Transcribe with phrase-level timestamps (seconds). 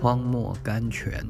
[0.00, 1.22] 荒漠甘泉。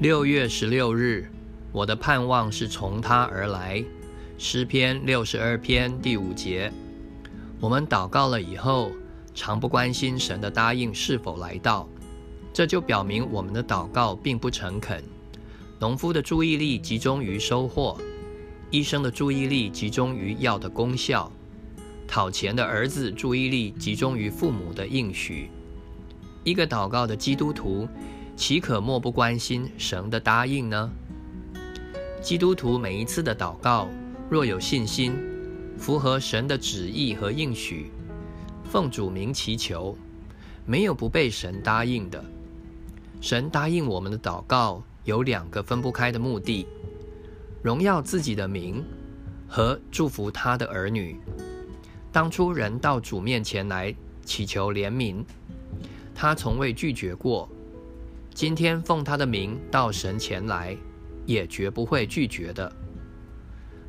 [0.00, 1.30] 六月十六日，
[1.70, 3.84] 我的盼望是从他而来。
[4.38, 6.72] 诗篇六十二篇第五节，
[7.60, 8.90] 我们祷告了以后，
[9.34, 11.88] 常不关心神的答应是否来到，
[12.52, 15.00] 这就表明我们的祷告并不诚恳。
[15.78, 17.96] 农夫的注意力集中于收获，
[18.70, 21.32] 医生的注意力集中于药的功效，
[22.06, 25.50] 讨钱的儿子注意力集中于父母的应许。
[26.44, 27.88] 一个祷告的基督徒，
[28.36, 30.90] 岂可漠不关心神的答应呢？
[32.20, 33.88] 基督徒每一次的祷告。
[34.28, 35.16] 若有信心，
[35.78, 37.90] 符合神的旨意和应许，
[38.70, 39.96] 奉主名祈求，
[40.66, 42.22] 没有不被神答应的。
[43.22, 46.66] 神答应我们的祷告有两个分不开的目的：
[47.62, 48.84] 荣耀自己的名
[49.48, 51.18] 和祝福他的儿女。
[52.12, 55.24] 当初人到主面前来祈求怜悯，
[56.14, 57.48] 他从未拒绝过；
[58.32, 60.76] 今天奉他的名到神前来，
[61.26, 62.72] 也绝不会拒绝的。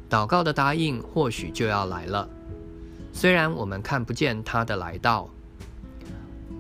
[0.10, 2.28] 祷告的答应或许就要来了，
[3.14, 5.30] 虽然我们看不见他的来到。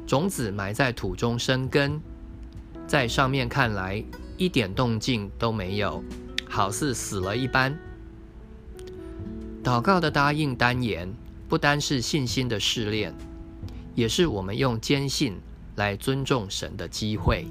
[0.05, 1.99] 种子埋在土中生根，
[2.87, 4.03] 在上面看来
[4.37, 6.03] 一点动静都没有，
[6.49, 7.77] 好似死了一般。
[9.63, 11.07] 祷告的答应单言，
[11.47, 13.13] 不单是信心的试炼，
[13.93, 15.37] 也是我们用坚信
[15.75, 17.45] 来尊重神的机会。